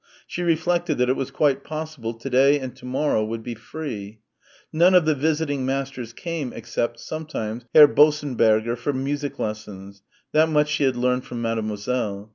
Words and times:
She 0.25 0.41
reflected 0.41 0.97
that 0.97 1.09
it 1.09 1.15
was 1.15 1.29
quite 1.29 1.63
possible 1.63 2.15
to 2.15 2.27
day 2.27 2.57
and 2.59 2.75
to 2.75 2.85
morrow 2.85 3.23
would 3.23 3.43
be 3.43 3.53
free. 3.53 4.19
None 4.73 4.95
of 4.95 5.05
the 5.05 5.13
visiting 5.13 5.63
masters 5.63 6.11
came, 6.11 6.51
except, 6.53 6.99
sometimes, 6.99 7.65
Herr 7.75 7.87
Bossenberger 7.87 8.75
for 8.75 8.93
music 8.93 9.37
lessons 9.37 10.01
that 10.31 10.49
much 10.49 10.69
she 10.69 10.85
had 10.85 10.95
learned 10.95 11.25
from 11.25 11.43
Mademoiselle. 11.43 12.29